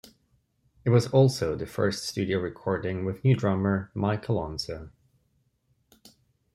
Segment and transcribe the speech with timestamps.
[0.83, 4.89] It is also the first studio recording with new drummer Mike Alonso.